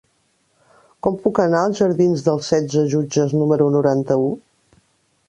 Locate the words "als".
1.65-1.81